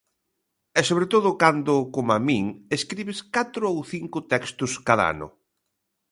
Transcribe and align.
E 0.79 0.81
sobre 0.89 1.05
todo 1.13 1.29
cando, 1.41 1.75
coma 1.95 2.17
min, 2.27 2.43
escribes 2.77 3.19
catro 3.35 3.63
ou 3.73 3.77
cinco 3.93 4.17
textos 4.31 4.71
cada 4.87 5.05
ano. 5.13 5.27